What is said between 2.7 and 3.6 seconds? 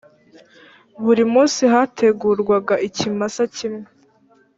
ikimasa